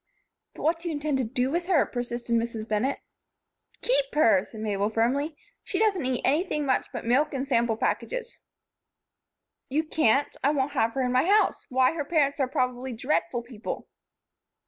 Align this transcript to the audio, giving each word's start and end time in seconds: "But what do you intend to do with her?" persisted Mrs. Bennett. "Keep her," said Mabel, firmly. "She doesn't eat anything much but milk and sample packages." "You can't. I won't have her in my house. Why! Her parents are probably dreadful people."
"But 0.55 0.63
what 0.63 0.79
do 0.79 0.87
you 0.89 0.95
intend 0.95 1.19
to 1.19 1.23
do 1.23 1.51
with 1.51 1.67
her?" 1.67 1.85
persisted 1.85 2.33
Mrs. 2.35 2.67
Bennett. 2.67 3.01
"Keep 3.83 4.15
her," 4.15 4.43
said 4.43 4.61
Mabel, 4.61 4.89
firmly. 4.89 5.37
"She 5.63 5.77
doesn't 5.77 6.03
eat 6.03 6.23
anything 6.25 6.65
much 6.65 6.87
but 6.91 7.05
milk 7.05 7.35
and 7.35 7.47
sample 7.47 7.77
packages." 7.77 8.35
"You 9.69 9.83
can't. 9.83 10.35
I 10.43 10.49
won't 10.49 10.71
have 10.71 10.93
her 10.93 11.03
in 11.03 11.11
my 11.11 11.25
house. 11.25 11.67
Why! 11.69 11.91
Her 11.93 12.03
parents 12.03 12.39
are 12.39 12.47
probably 12.47 12.93
dreadful 12.93 13.43
people." 13.43 13.87